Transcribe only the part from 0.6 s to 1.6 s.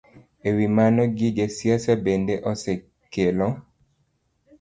mano, gige